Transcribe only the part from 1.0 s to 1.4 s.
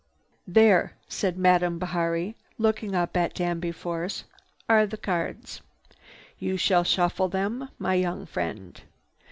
said